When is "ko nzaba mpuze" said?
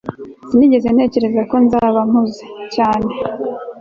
1.49-2.45